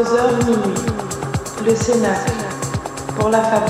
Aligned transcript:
22h 0.00 0.46
minuit. 0.46 0.80
Le 1.66 1.74
Sénat. 1.76 2.08
Pour 3.18 3.28
la 3.28 3.42
fabrique. 3.42 3.69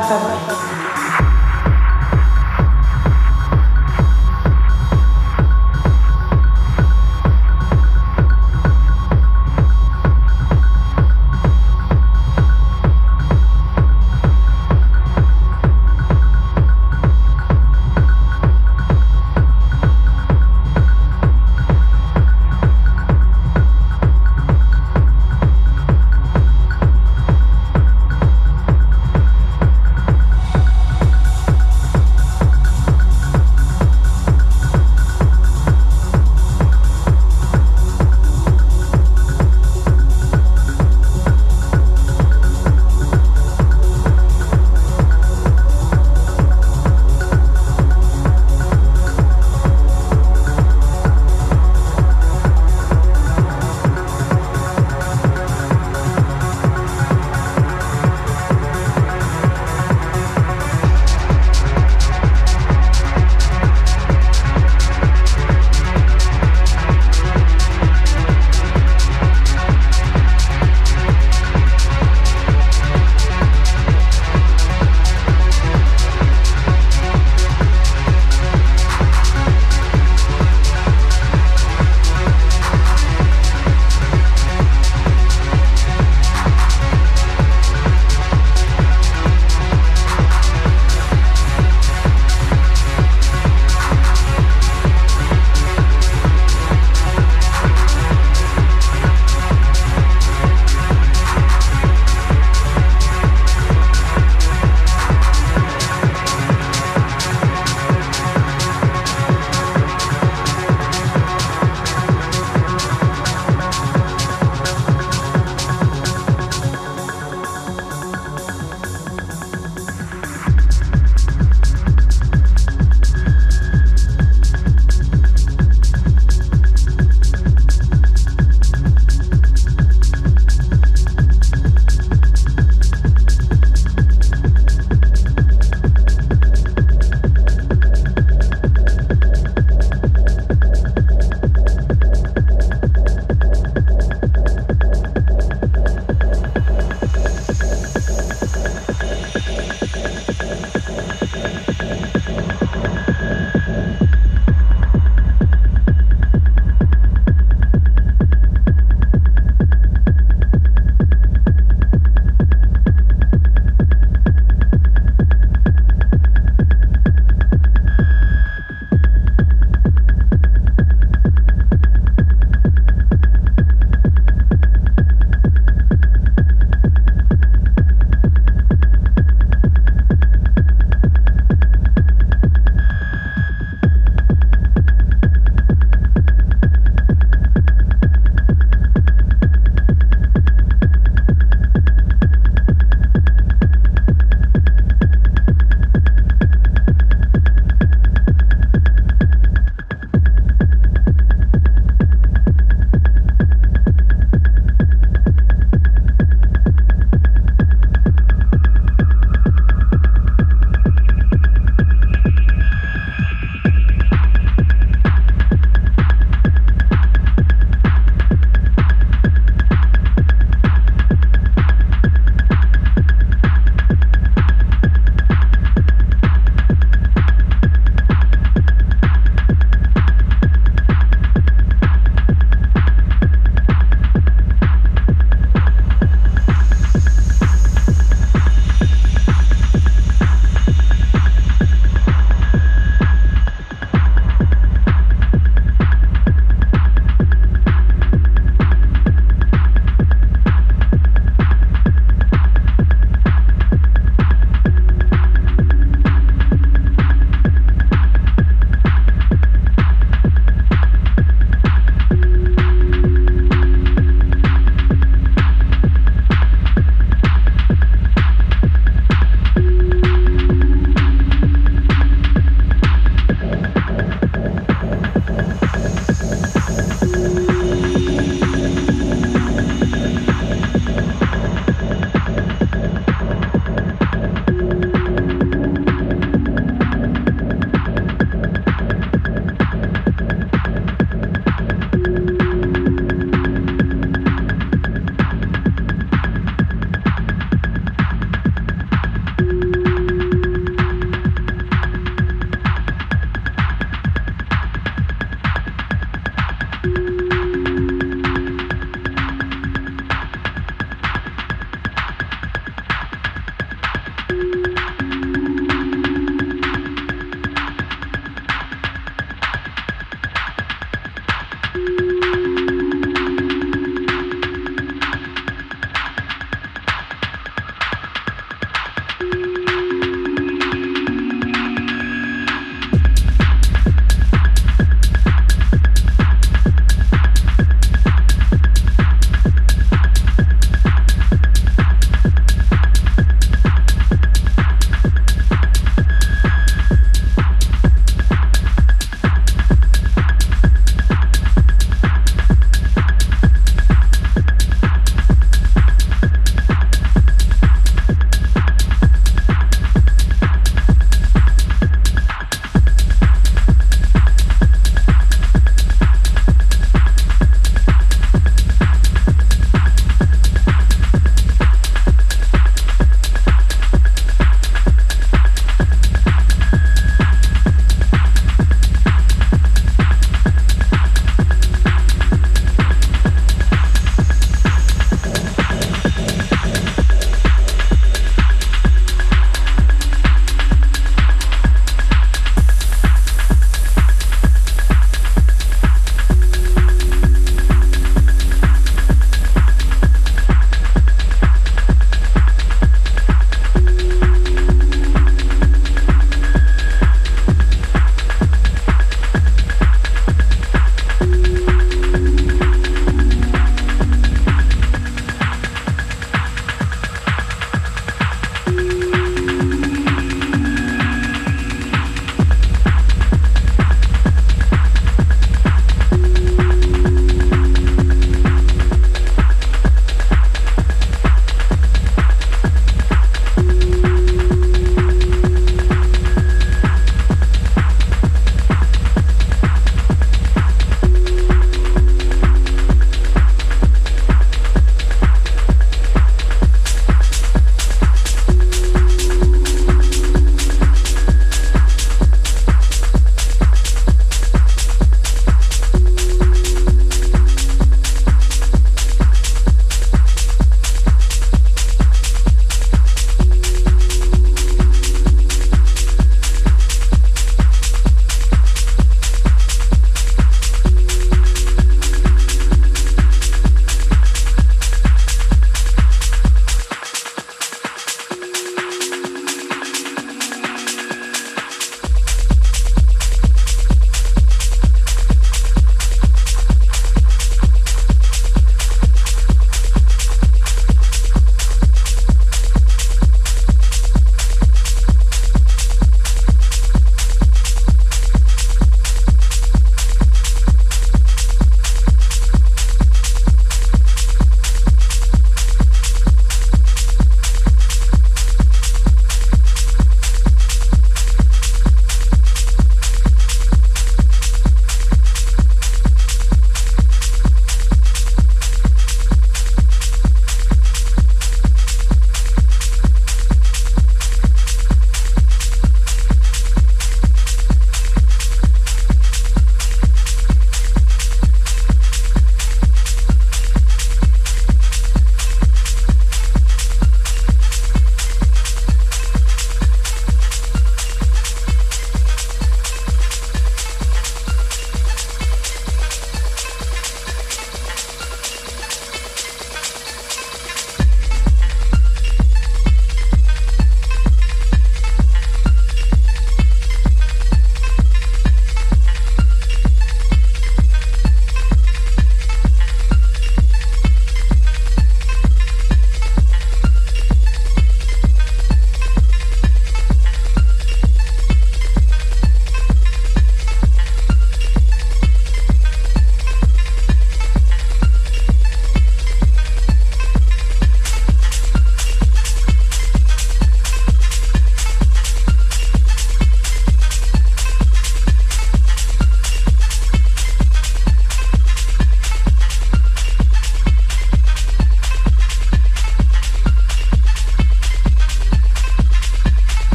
Pour 0.00 0.37